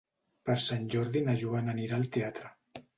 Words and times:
Per 0.49 0.55
Sant 0.63 0.89
Jordi 0.95 1.23
na 1.29 1.37
Joana 1.45 1.75
anirà 1.79 2.01
al 2.03 2.13
teatre. 2.19 2.55